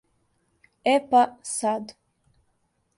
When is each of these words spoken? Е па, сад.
Е 0.95 0.95
па, 1.13 1.21
сад. 1.53 1.97